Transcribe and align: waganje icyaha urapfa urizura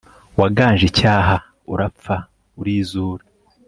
waganje 0.39 0.83
icyaha 0.91 1.35
urapfa 1.73 2.15
urizura 2.59 3.23